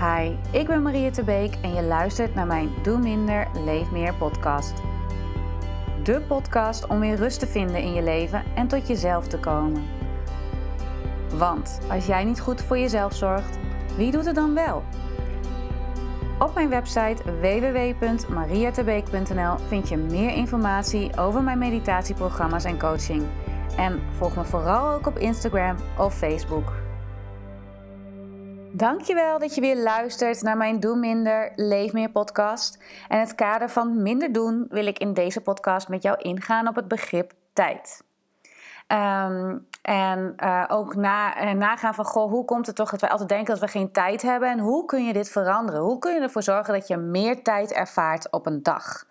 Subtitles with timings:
[0.00, 4.72] Hi, ik ben Maria Tebeek en je luistert naar mijn Doe Minder, Leef Meer podcast.
[6.02, 9.84] De podcast om weer rust te vinden in je leven en tot jezelf te komen.
[11.34, 13.58] Want als jij niet goed voor jezelf zorgt,
[13.96, 14.82] wie doet het dan wel?
[16.38, 23.24] Op mijn website www.mariatebeek.nl vind je meer informatie over mijn meditatieprogramma's en coaching.
[23.76, 26.72] En volg me vooral ook op Instagram of Facebook.
[28.72, 32.78] Dankjewel dat je weer luistert naar mijn Doe Minder, Leef Meer podcast.
[33.08, 36.74] En het kader van minder doen wil ik in deze podcast met jou ingaan op
[36.74, 38.02] het begrip tijd.
[38.86, 43.10] Ehm, en uh, ook na, uh, nagaan van, goh, hoe komt het toch dat wij
[43.10, 44.50] altijd denken dat we geen tijd hebben?
[44.50, 45.80] En hoe kun je dit veranderen?
[45.80, 49.04] Hoe kun je ervoor zorgen dat je meer tijd ervaart op een dag?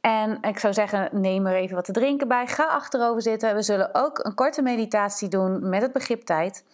[0.00, 2.46] En ik zou zeggen, neem er even wat te drinken bij.
[2.46, 3.54] Ga achterover zitten.
[3.54, 6.64] We zullen ook een korte meditatie doen met het begrip tijd.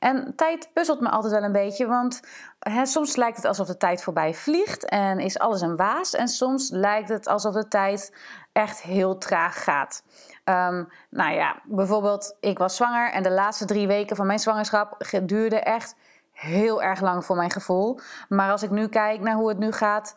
[0.00, 2.20] En tijd puzzelt me altijd wel een beetje, want
[2.58, 6.14] hè, soms lijkt het alsof de tijd voorbij vliegt en is alles een waas.
[6.14, 8.16] En soms lijkt het alsof de tijd
[8.52, 10.02] echt heel traag gaat.
[10.44, 14.96] Um, nou ja, bijvoorbeeld, ik was zwanger en de laatste drie weken van mijn zwangerschap
[15.22, 15.96] duurde echt
[16.32, 18.00] heel erg lang voor mijn gevoel.
[18.28, 20.16] Maar als ik nu kijk naar hoe het nu gaat,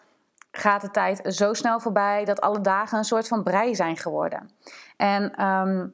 [0.51, 4.49] gaat de tijd zo snel voorbij dat alle dagen een soort van brei zijn geworden.
[4.97, 5.93] En um,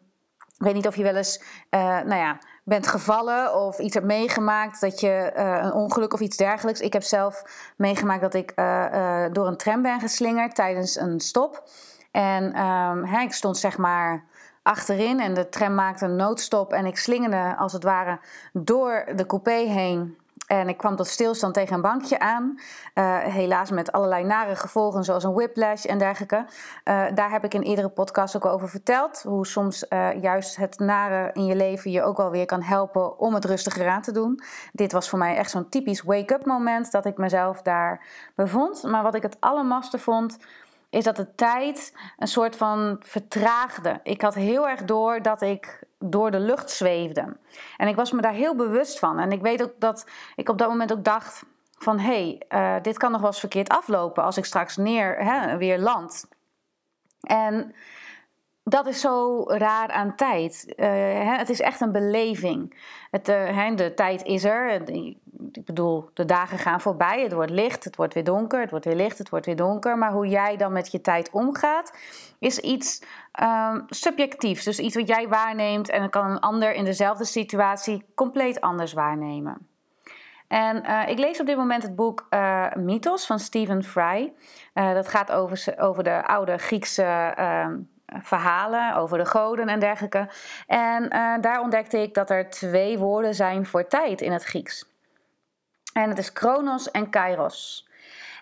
[0.60, 2.38] ik weet niet of je wel eens, uh, nou ja,
[2.70, 6.80] bent gevallen of iets hebt meegemaakt, dat je uh, een ongeluk of iets dergelijks.
[6.80, 7.44] Ik heb zelf
[7.78, 11.64] meegemaakt dat ik uh, door een tram ben geslingerd tijdens een stop.
[12.12, 14.24] En um, hè, ik stond zeg maar
[14.64, 18.20] achterin en de tram maakte een noodstop en ik slingerde als het ware
[18.54, 20.18] door de coupé heen
[20.50, 22.60] en ik kwam tot stilstand tegen een bankje aan.
[22.96, 26.36] Uh, helaas met allerlei nare gevolgen, zoals een whiplash en dergelijke.
[26.36, 29.22] Uh, daar heb ik in eerdere podcast ook over verteld.
[29.22, 33.20] Hoe soms uh, juist het nare in je leven je ook wel weer kan helpen
[33.20, 34.42] om het rustiger aan te doen.
[34.72, 38.06] Dit was voor mij echt zo'n typisch wake-up moment dat ik mezelf daar
[38.36, 38.84] bevond.
[38.84, 40.38] Maar wat ik het allermaste vond
[40.90, 44.00] is dat de tijd een soort van vertraagde.
[44.04, 47.38] Ik had heel erg door dat ik door de lucht zweefde.
[47.78, 49.20] En ik was me daar heel bewust van.
[49.20, 50.06] En ik weet ook dat
[50.36, 51.44] ik op dat moment ook dacht
[51.78, 52.00] van...
[52.00, 55.58] hé, hey, uh, dit kan nog wel eens verkeerd aflopen als ik straks neer hè,
[55.58, 56.28] weer land.
[57.22, 57.76] En
[58.70, 60.74] dat is zo raar aan tijd.
[60.76, 62.76] Hè, het is echt een beleving.
[63.12, 64.90] Het, hè, de tijd is er.
[65.52, 67.22] Ik bedoel, de dagen gaan voorbij.
[67.22, 68.62] Het wordt licht, het wordt weer donker.
[68.62, 69.98] Het wordt weer licht, het wordt weer donker.
[69.98, 71.98] Maar hoe jij dan met je tijd omgaat,
[72.40, 73.04] is iets
[73.42, 74.64] um, subjectiefs.
[74.64, 78.94] Dus iets wat jij waarneemt en dan kan een ander in dezelfde situatie compleet anders
[78.94, 79.68] waarnemen.
[80.48, 84.34] En uh, ik lees op dit moment het boek uh, Mythos van Stephen Fry.
[84.74, 87.34] Dat gaat over, over de oude Griekse
[88.22, 90.30] verhalen over de goden en dergelijke.
[90.68, 94.86] En uh, daar ontdekte ik dat er twee woorden zijn voor tijd in het Grieks.
[95.94, 97.89] En het is chronos en kairos.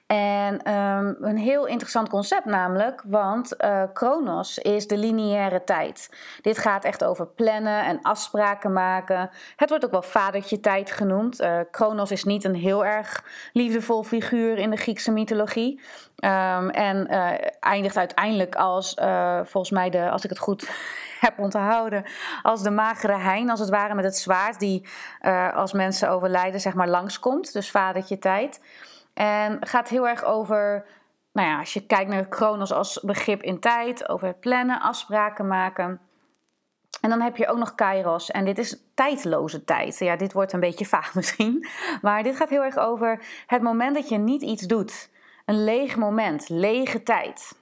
[0.07, 6.09] En um, een heel interessant concept namelijk, want uh, chronos is de lineaire tijd.
[6.41, 9.29] Dit gaat echt over plannen en afspraken maken.
[9.55, 11.41] Het wordt ook wel vadertje tijd genoemd.
[11.41, 13.23] Uh, chronos is niet een heel erg
[13.53, 15.81] liefdevol figuur in de Griekse mythologie.
[16.25, 18.93] Um, en uh, eindigt uiteindelijk als,
[19.43, 20.69] volgens mij, de, als ik het goed
[21.19, 22.03] heb onthouden,
[22.41, 24.87] als de magere hein, als het ware met het zwaard, die
[25.53, 27.53] als mensen overlijden, zeg maar, langskomt.
[27.53, 28.59] Dus vadertje tijd.
[29.17, 30.85] En gaat heel erg over,
[31.31, 35.99] nou ja, als je kijkt naar chronos als begrip in tijd, over plannen, afspraken maken.
[37.01, 38.31] En dan heb je ook nog kairos.
[38.31, 39.99] En dit is tijdloze tijd.
[39.99, 41.67] Ja, dit wordt een beetje vaag misschien.
[42.01, 45.09] Maar dit gaat heel erg over het moment dat je niet iets doet.
[45.45, 47.59] Een leeg moment, lege tijd.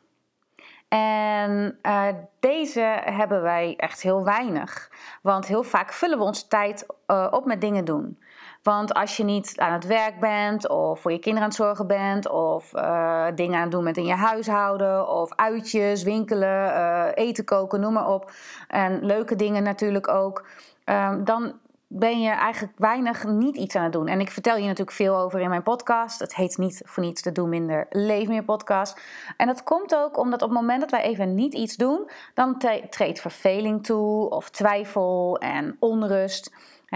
[0.87, 2.07] En uh,
[2.39, 4.91] deze hebben wij echt heel weinig.
[5.22, 8.19] Want heel vaak vullen we onze tijd uh, op met dingen doen.
[8.65, 11.87] Want als je niet aan het werk bent, of voor je kinderen aan het zorgen
[11.87, 17.07] bent, of uh, dingen aan het doen met in je huishouden, of uitjes, winkelen, uh,
[17.13, 18.31] eten koken, noem maar op.
[18.67, 20.47] En leuke dingen natuurlijk ook.
[20.85, 21.53] Um, dan
[21.87, 24.07] ben je eigenlijk weinig niet iets aan het doen.
[24.07, 26.19] En ik vertel je natuurlijk veel over in mijn podcast.
[26.19, 28.99] Het heet niet voor niets de Doe Minder, Leef Meer podcast.
[29.37, 32.57] En dat komt ook omdat op het moment dat wij even niet iets doen, dan
[32.90, 36.51] treedt verveling toe, of twijfel en onrust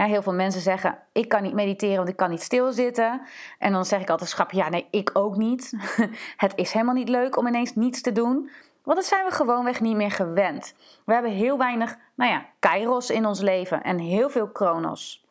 [0.07, 3.21] heel veel mensen zeggen: Ik kan niet mediteren, want ik kan niet stilzitten.
[3.59, 5.73] En dan zeg ik altijd: Schap, ja, nee, ik ook niet.
[6.37, 8.49] het is helemaal niet leuk om ineens niets te doen.
[8.83, 10.73] Want dat zijn we gewoonweg niet meer gewend.
[11.05, 15.25] We hebben heel weinig, nou ja, kairos in ons leven en heel veel kronos.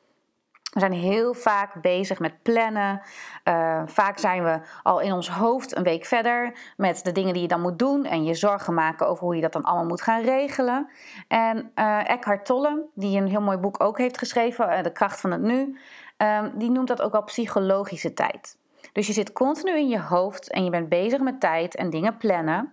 [0.72, 3.00] We zijn heel vaak bezig met plannen.
[3.44, 7.42] Uh, vaak zijn we al in ons hoofd een week verder met de dingen die
[7.42, 10.02] je dan moet doen en je zorgen maken over hoe je dat dan allemaal moet
[10.02, 10.88] gaan regelen.
[11.28, 15.20] En uh, Eckhart Tolle, die een heel mooi boek ook heeft geschreven, uh, De kracht
[15.20, 15.78] van het nu,
[16.16, 18.56] ehm, die noemt dat ook al psychologische tijd.
[18.92, 22.16] Dus je zit continu in je hoofd en je bent bezig met tijd en dingen
[22.16, 22.72] plannen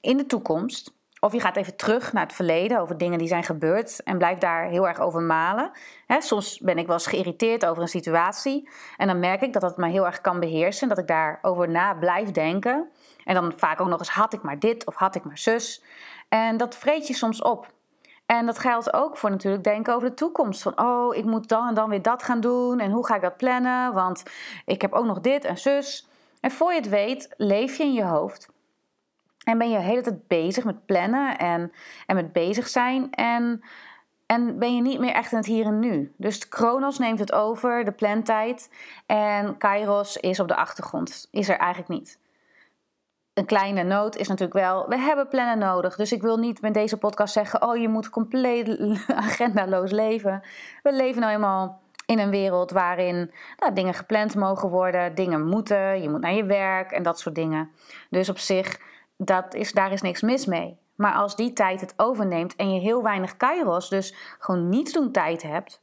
[0.00, 0.98] in de toekomst.
[1.20, 4.40] Of je gaat even terug naar het verleden over dingen die zijn gebeurd en blijft
[4.40, 5.70] daar heel erg over malen.
[6.18, 9.76] soms ben ik wel eens geïrriteerd over een situatie en dan merk ik dat dat
[9.76, 10.88] me heel erg kan beheersen.
[10.88, 12.90] Dat ik daarover na blijf denken.
[13.24, 15.82] En dan vaak ook nog eens had ik maar dit of had ik maar zus.
[16.28, 17.72] En dat vreet je soms op.
[18.26, 20.62] En dat geldt ook voor natuurlijk denken over de toekomst.
[20.62, 22.80] Van oh, ik moet dan en dan weer dat gaan doen.
[22.80, 23.92] En hoe ga ik dat plannen?
[23.92, 24.22] Want
[24.64, 26.08] ik heb ook nog dit en zus.
[26.40, 28.48] En voor je het weet, leef je in je hoofd.
[29.50, 31.72] En ben je de hele tijd bezig met plannen en,
[32.06, 33.10] en met bezig zijn.
[33.10, 33.62] En,
[34.26, 36.14] en ben je niet meer echt in het hier en nu.
[36.16, 38.70] Dus Kronos neemt het over, de plantijd.
[39.06, 41.28] En Kairos is op de achtergrond.
[41.30, 42.18] Is er eigenlijk niet
[43.34, 45.96] een kleine noot is natuurlijk wel, we hebben plannen nodig.
[45.96, 50.42] Dus ik wil niet met deze podcast zeggen, oh je moet compleet agendaloos leven.
[50.82, 56.02] We leven nou eenmaal in een wereld waarin nou, dingen gepland mogen worden, dingen moeten,
[56.02, 57.70] je moet naar je werk en dat soort dingen.
[58.10, 58.80] Dus op zich,
[59.22, 60.78] dat is, daar is niks mis mee.
[60.96, 65.12] Maar als die tijd het overneemt en je heel weinig kairos, dus gewoon niets doen
[65.12, 65.82] tijd hebt,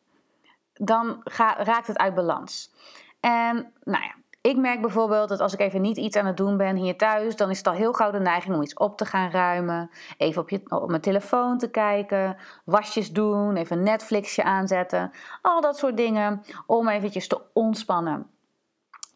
[0.73, 1.21] dan
[1.57, 2.73] raakt het uit balans.
[3.19, 6.57] En nou ja, ik merk bijvoorbeeld dat als ik even niet iets aan het doen
[6.57, 9.05] ben hier thuis, dan is het al heel gauw de neiging om iets op te
[9.05, 9.89] gaan ruimen.
[10.17, 15.11] Even op, je, op mijn telefoon te kijken, wasjes doen, even een Netflixje aanzetten.
[15.41, 18.29] Al dat soort dingen om eventjes te ontspannen.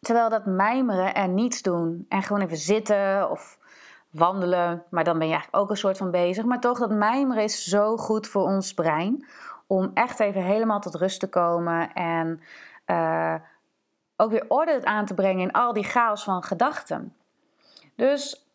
[0.00, 3.60] Terwijl dat mijmeren en niets doen en gewoon even zitten of
[4.12, 6.44] wandelen, maar dan ben je eigenlijk ook een soort van bezig.
[6.44, 9.26] Maar toch, dat mijmeren is zo goed voor ons brein
[9.66, 12.40] om echt even helemaal tot rust te komen en...
[12.86, 13.34] Uh,
[14.22, 17.16] ook weer orde aan te brengen in al die chaos van gedachten.
[17.96, 18.46] Dus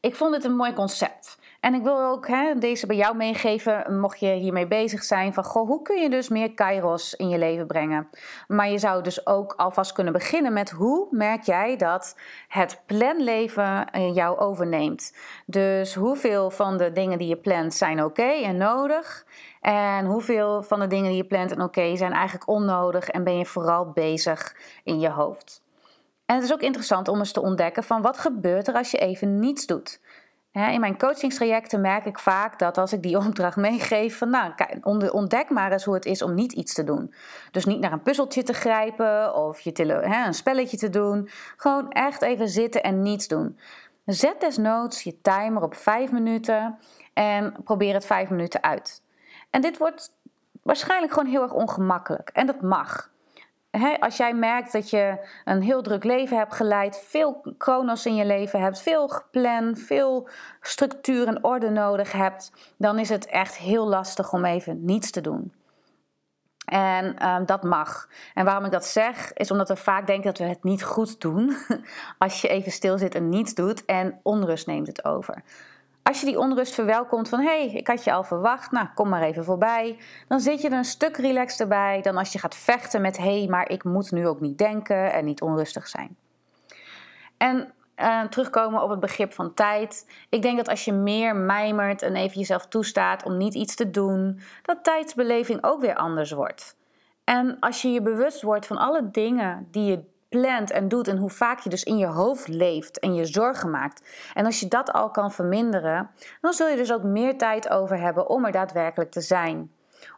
[0.00, 1.38] ik vond het een mooi concept.
[1.60, 5.44] En ik wil ook hè, deze bij jou meegeven, mocht je hiermee bezig zijn, van
[5.44, 8.08] goh, hoe kun je dus meer kairos in je leven brengen?
[8.48, 12.16] Maar je zou dus ook alvast kunnen beginnen met hoe merk jij dat
[12.48, 15.16] het planleven jou overneemt?
[15.46, 19.26] Dus hoeveel van de dingen die je plant zijn oké en nodig?
[19.60, 23.38] En hoeveel van de dingen die je plant en oké zijn eigenlijk onnodig en ben
[23.38, 25.62] je vooral bezig in je hoofd?
[26.26, 28.98] En het is ook interessant om eens te ontdekken van wat gebeurt er als je
[28.98, 30.00] even niets doet.
[30.52, 34.52] In mijn coachingstrajecten merk ik vaak dat als ik die opdracht meegeef, van nou,
[35.10, 37.14] ontdek maar eens hoe het is om niet iets te doen.
[37.50, 39.72] Dus niet naar een puzzeltje te grijpen of je
[40.26, 41.28] een spelletje te doen.
[41.56, 43.58] Gewoon echt even zitten en niets doen.
[44.04, 46.78] Zet desnoods je timer op 5 minuten
[47.12, 49.02] en probeer het 5 minuten uit.
[49.50, 50.12] En dit wordt
[50.62, 52.30] waarschijnlijk gewoon heel erg ongemakkelijk.
[52.32, 53.10] En dat mag
[54.00, 58.24] als jij merkt dat je een heel druk leven hebt geleid, veel kronos in je
[58.24, 60.28] leven hebt, veel gepland, veel
[60.60, 65.20] structuur en orde nodig hebt, dan is het echt heel lastig om even niets te
[65.20, 65.52] doen.
[66.64, 68.08] En ehm, dat mag.
[68.34, 71.20] En waarom ik dat zeg, is omdat we vaak denken dat we het niet goed
[71.20, 71.56] doen.
[72.18, 75.42] Als je even stil zit en niets doet en onrust neemt het over.
[76.02, 79.08] Als je die onrust verwelkomt van hé, hey, ik had je al verwacht, nou kom
[79.08, 79.98] maar even voorbij.
[80.28, 83.38] Dan zit je er een stuk relaxter bij dan als je gaat vechten met hé,
[83.38, 86.16] hey, maar ik moet nu ook niet denken en niet onrustig zijn.
[87.36, 90.10] En uh, terugkomen op het begrip van tijd.
[90.28, 93.90] Ik denk dat als je meer mijmert en even jezelf toestaat om niet iets te
[93.90, 96.76] doen, dat tijdsbeleving ook weer anders wordt.
[97.24, 101.16] En als je je bewust wordt van alle dingen die je plant en doet en
[101.16, 104.08] hoe vaak je dus in je hoofd leeft en je zorgen maakt.
[104.34, 106.10] En als je dat al kan verminderen,
[106.40, 109.72] dan zul je dus ook meer tijd over hebben om er daadwerkelijk te zijn.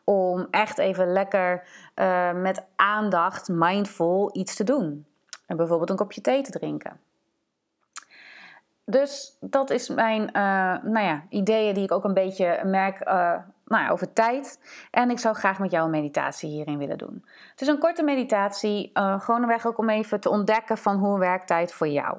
[0.04, 5.06] Om echt even lekker uh, met aandacht, mindful iets te doen.
[5.46, 7.00] En bijvoorbeeld een kopje thee te drinken.
[8.84, 10.32] Dus dat is mijn uh,
[10.92, 13.36] nou ja, ideeën die ik ook een beetje merk uh,
[13.72, 14.60] nou ja, over tijd.
[14.90, 17.24] En ik zou graag met jou een meditatie hierin willen doen.
[17.50, 20.96] Het is een korte meditatie, uh, gewoon een weg ook om even te ontdekken van
[20.96, 22.18] hoe werkt tijd voor jou.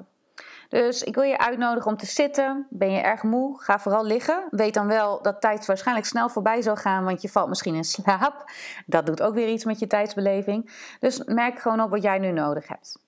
[0.68, 2.66] Dus ik wil je uitnodigen om te zitten.
[2.70, 3.62] Ben je erg moe?
[3.62, 4.44] Ga vooral liggen.
[4.50, 7.84] Weet dan wel dat tijd waarschijnlijk snel voorbij zal gaan, want je valt misschien in
[7.84, 8.50] slaap.
[8.86, 10.70] Dat doet ook weer iets met je tijdsbeleving.
[11.00, 13.02] Dus merk gewoon op wat jij nu nodig hebt.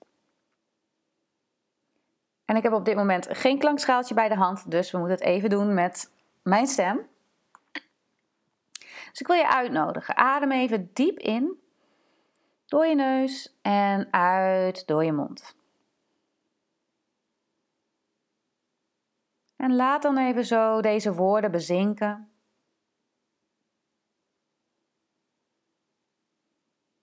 [2.45, 5.25] En ik heb op dit moment geen klankschaaltje bij de hand, dus we moeten het
[5.25, 6.11] even doen met
[6.41, 6.99] mijn stem.
[9.17, 10.17] Dus ik wil je uitnodigen.
[10.17, 11.61] Adem even diep in
[12.65, 15.55] door je neus en uit door je mond.
[19.55, 22.31] En laat dan even zo deze woorden bezinken.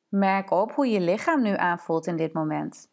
[0.09, 2.93] Merk op hoe je lichaam nu aanvoelt in dit moment.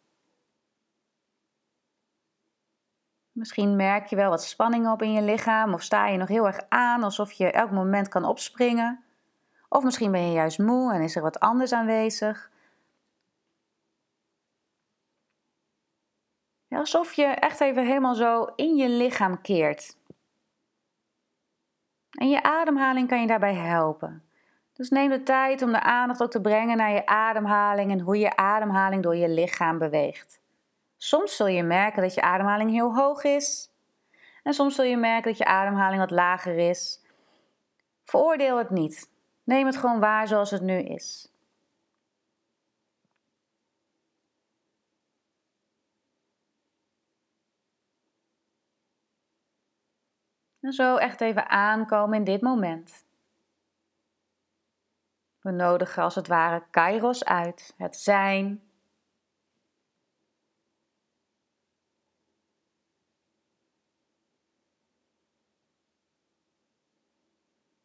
[3.32, 6.46] Misschien merk je wel wat spanning op in je lichaam of sta je nog heel
[6.46, 9.11] erg aan alsof je elk moment kan opspringen.
[9.72, 12.50] Of misschien ben je juist moe en is er wat anders aanwezig.
[16.68, 19.96] Alsof je echt even helemaal zo in je lichaam keert.
[22.10, 24.24] En je ademhaling kan je daarbij helpen.
[24.72, 28.18] Dus neem de tijd om de aandacht ook te brengen naar je ademhaling en hoe
[28.18, 30.40] je ademhaling door je lichaam beweegt.
[30.96, 33.70] Soms zul je merken dat je ademhaling heel hoog is.
[34.42, 37.00] En soms zul je merken dat je ademhaling wat lager is.
[38.04, 39.11] Veroordeel het niet.
[39.44, 41.32] Neem het gewoon waar zoals het nu is.
[50.60, 53.04] En zo echt even aankomen in dit moment.
[55.40, 58.71] We nodigen als het ware kairos uit, het zijn.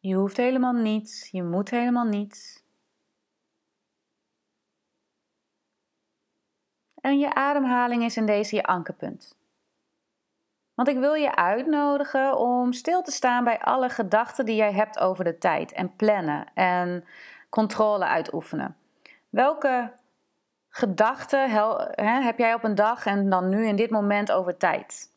[0.08, 2.64] Je hoeft helemaal niets, je moet helemaal niets.
[7.00, 9.36] En je ademhaling is in deze je ankerpunt.
[10.74, 14.98] Want ik wil je uitnodigen om stil te staan bij alle gedachten die jij hebt
[14.98, 17.04] over de tijd en plannen en
[17.48, 18.76] controle uitoefenen.
[19.28, 19.92] Welke
[20.68, 21.50] gedachten
[22.24, 25.12] heb jij op een dag en dan nu in dit moment over tijd?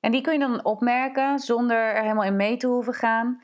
[0.00, 3.42] En die kun je dan opmerken zonder er helemaal in mee te hoeven gaan.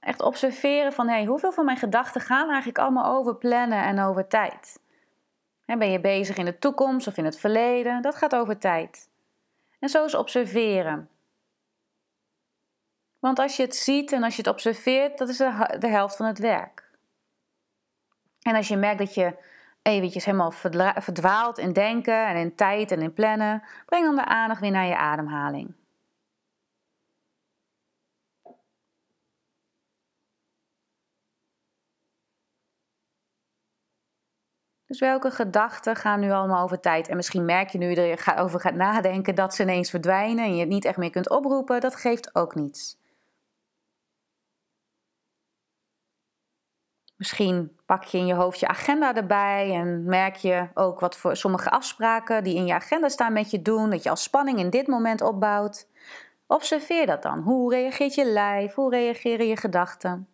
[0.00, 4.26] Echt observeren van hey, hoeveel van mijn gedachten gaan eigenlijk allemaal over plannen en over
[4.26, 4.80] tijd.
[5.64, 8.02] ben je bezig in de toekomst of in het verleden?
[8.02, 9.08] Dat gaat over tijd.
[9.78, 11.08] En zo eens observeren.
[13.18, 16.16] Want als je het ziet en als je het observeert, dat is de, de helft
[16.16, 16.90] van het werk.
[18.42, 19.36] En als je merkt dat je
[19.82, 20.50] eventjes helemaal
[20.96, 24.86] verdwaalt in denken en in tijd en in plannen, breng dan de aandacht weer naar
[24.86, 25.74] je ademhaling.
[34.90, 37.08] Dus welke gedachten gaan nu allemaal over tijd?
[37.08, 40.54] En misschien merk je nu dat je over gaat nadenken dat ze ineens verdwijnen en
[40.54, 41.80] je het niet echt meer kunt oproepen.
[41.80, 42.98] Dat geeft ook niets.
[47.16, 51.36] Misschien pak je in je hoofd je agenda erbij en merk je ook wat voor
[51.36, 54.70] sommige afspraken die in je agenda staan met je doen, dat je als spanning in
[54.70, 55.88] dit moment opbouwt.
[56.46, 57.38] Observeer dat dan.
[57.40, 58.74] Hoe reageert je lijf?
[58.74, 60.28] Hoe reageren je gedachten?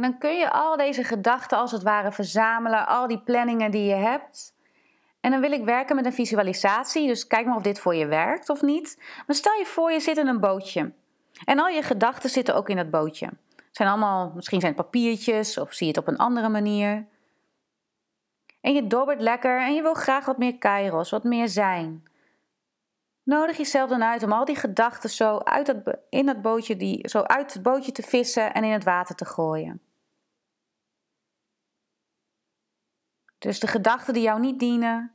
[0.00, 3.84] En dan kun je al deze gedachten als het ware verzamelen, al die planningen die
[3.84, 4.54] je hebt.
[5.20, 8.06] En dan wil ik werken met een visualisatie, dus kijk maar of dit voor je
[8.06, 9.02] werkt of niet.
[9.26, 10.92] Maar stel je voor, je zit in een bootje.
[11.44, 13.26] En al je gedachten zitten ook in dat bootje.
[13.56, 17.06] Het zijn allemaal, misschien zijn het papiertjes of zie je het op een andere manier.
[18.60, 22.04] En je dobbert lekker en je wil graag wat meer kairos, wat meer zijn.
[23.22, 27.08] Nodig jezelf dan uit om al die gedachten zo uit het, in dat bootje, die,
[27.08, 29.88] zo uit het bootje te vissen en in het water te gooien.
[33.40, 35.12] Dus de gedachten die jou niet dienen,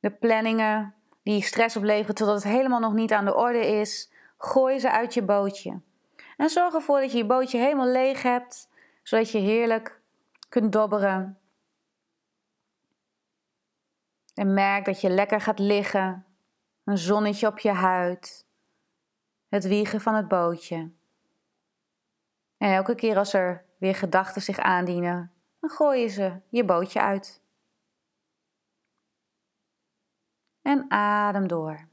[0.00, 4.78] de planningen die stress opleveren totdat het helemaal nog niet aan de orde is, gooi
[4.78, 5.80] ze uit je bootje.
[6.36, 8.68] En zorg ervoor dat je je bootje helemaal leeg hebt,
[9.02, 10.00] zodat je heerlijk
[10.48, 11.38] kunt dobberen.
[14.34, 16.26] En merk dat je lekker gaat liggen,
[16.84, 18.46] een zonnetje op je huid,
[19.48, 20.90] het wiegen van het bootje.
[22.58, 25.33] En elke keer als er weer gedachten zich aandienen,
[25.70, 27.42] gooi je ze je bootje uit.
[30.62, 31.88] En adem door.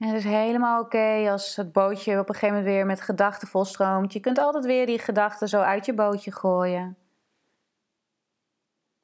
[0.00, 3.48] En het is helemaal oké als het bootje op een gegeven moment weer met gedachten
[3.48, 4.12] volstroomt.
[4.12, 6.96] Je kunt altijd weer die gedachten zo uit je bootje gooien.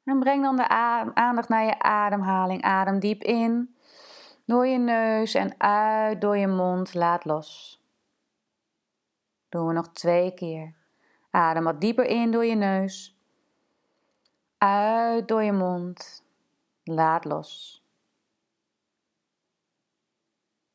[0.03, 0.67] En breng dan de
[1.13, 2.61] aandacht naar je ademhaling.
[2.61, 3.75] Adem diep in
[4.45, 6.93] door je neus en uit door je mond.
[6.93, 7.81] Laat los.
[9.49, 10.75] Doen we nog twee keer.
[11.31, 13.19] Adem wat dieper in door je neus.
[14.57, 16.23] Uit door je mond.
[16.83, 17.81] Laat los.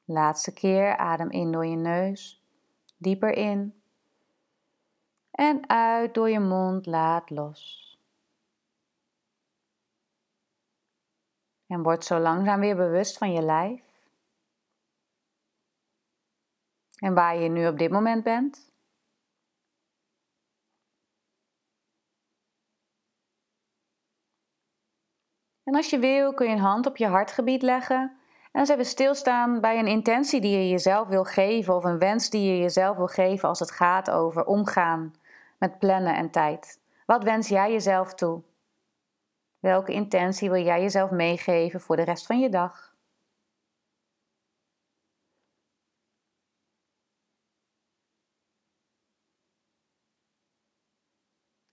[0.04, 2.42] Laatste keer adem in door je neus,
[2.96, 3.82] dieper in.
[5.30, 7.80] En uit door je mond, laat los.
[11.66, 13.82] En word zo langzaam weer bewust van je lijf.
[16.96, 18.70] En waar je nu op dit moment bent.
[25.62, 28.21] En als je wil kun je een hand op je hartgebied leggen
[28.52, 32.30] en eens even stilstaan bij een intentie die je jezelf wil geven of een wens
[32.30, 35.14] die je jezelf wil geven als het gaat over omgaan
[35.58, 36.80] met plannen en tijd.
[37.06, 38.42] Wat wens jij jezelf toe?
[39.58, 42.94] Welke intentie wil jij jezelf meegeven voor de rest van je dag?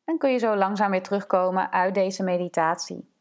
[0.04, 3.19] En kun je zo langzaam weer terugkomen uit deze meditatie.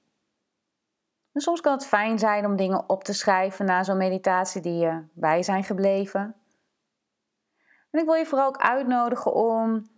[1.39, 4.79] En soms kan het fijn zijn om dingen op te schrijven na zo'n meditatie die
[4.79, 6.35] je bij zijn gebleven.
[7.91, 9.89] En ik wil je vooral ook uitnodigen om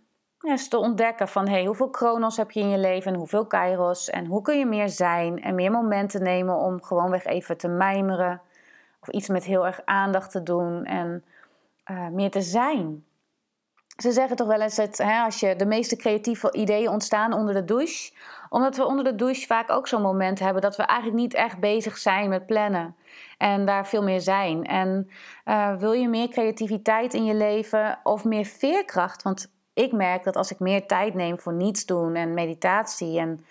[0.41, 4.09] eens te ontdekken van hey, hoeveel kronos heb je in je leven en hoeveel kairos
[4.09, 8.41] en hoe kun je meer zijn en meer momenten nemen om gewoonweg even te mijmeren
[8.99, 11.23] of iets met heel erg aandacht te doen en
[11.91, 13.05] uh, meer te zijn.
[13.97, 17.53] Ze zeggen toch wel eens dat hè, als je de meeste creatieve ideeën ontstaan onder
[17.53, 18.13] de douche,
[18.51, 21.59] omdat we onder de douche vaak ook zo'n moment hebben dat we eigenlijk niet echt
[21.59, 22.95] bezig zijn met plannen
[23.37, 24.65] en daar veel meer zijn.
[24.65, 25.09] En
[25.45, 29.21] uh, wil je meer creativiteit in je leven of meer veerkracht?
[29.23, 33.45] Want ik merk dat als ik meer tijd neem voor niets doen en meditatie en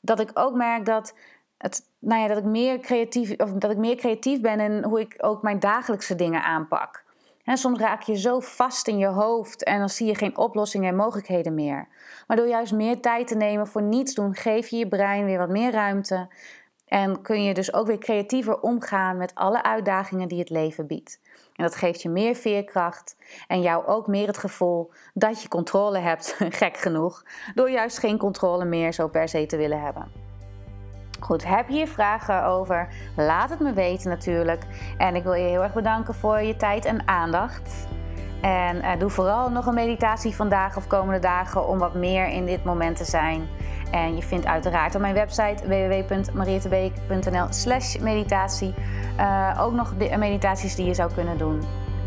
[0.00, 1.14] dat ik ook merk dat
[1.58, 5.00] het, nou ja, dat ik meer creatief of dat ik meer creatief ben in hoe
[5.00, 7.04] ik ook mijn dagelijkse dingen aanpak.
[7.46, 10.88] En soms raak je zo vast in je hoofd en dan zie je geen oplossingen
[10.88, 11.88] en mogelijkheden meer.
[12.26, 15.38] Maar door juist meer tijd te nemen voor niets doen, geef je je brein weer
[15.38, 16.28] wat meer ruimte.
[16.86, 21.20] En kun je dus ook weer creatiever omgaan met alle uitdagingen die het leven biedt.
[21.54, 25.98] En dat geeft je meer veerkracht en jou ook meer het gevoel dat je controle
[25.98, 27.24] hebt, gek genoeg,
[27.54, 30.25] door juist geen controle meer zo per se te willen hebben.
[31.26, 32.88] Goed, heb je hier vragen over?
[33.16, 34.62] Laat het me weten natuurlijk.
[34.96, 37.88] En ik wil je heel erg bedanken voor je tijd en aandacht.
[38.40, 42.46] En uh, doe vooral nog een meditatie vandaag of komende dagen om wat meer in
[42.46, 43.48] dit moment te zijn.
[43.90, 48.74] En je vindt uiteraard op mijn website www.marietebeek.nl slash meditatie
[49.18, 51.62] uh, ook nog de meditaties die je zou kunnen doen.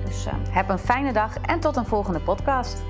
[0.06, 2.84] Dus uh, heb een fijne dag en tot een volgende podcast.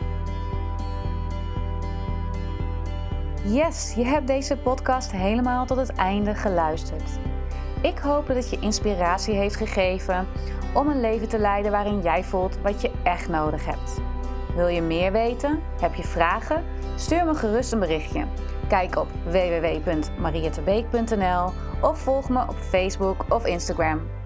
[3.51, 7.09] Yes, je hebt deze podcast helemaal tot het einde geluisterd.
[7.81, 10.27] Ik hoop dat het je inspiratie heeft gegeven
[10.73, 14.01] om een leven te leiden waarin jij voelt wat je echt nodig hebt.
[14.55, 15.59] Wil je meer weten?
[15.81, 16.63] Heb je vragen?
[16.95, 18.25] Stuur me gerust een berichtje.
[18.67, 24.18] Kijk op www.marietebeek.nl of volg me op Facebook of Instagram.